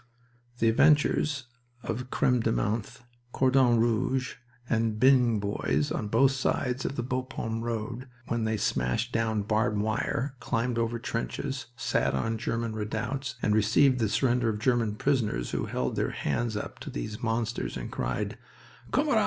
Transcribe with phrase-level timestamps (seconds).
[0.57, 1.45] The adventures
[1.83, 3.03] of Creme de Menthe,
[3.33, 4.33] Cordon Rouge,
[4.67, 9.43] and the Byng Boys, on both sides of the Bapaume road, when they smashed down
[9.43, 14.95] barbed wire, climbed over trenches, sat on German redoubts, and received the surrender of German
[14.95, 18.39] prisoners who held their hands up to these monsters and cried,
[18.91, 19.19] "Kamerad!"